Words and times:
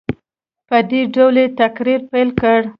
په 0.67 0.77
دې 0.89 1.01
ډول 1.15 1.35
یې 1.41 1.47
تقریر 1.61 1.99
پیل 2.11 2.29
کړ. 2.39 2.59